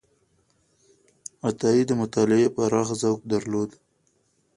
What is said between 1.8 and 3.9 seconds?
د مطالعې پراخ ذوق درلود.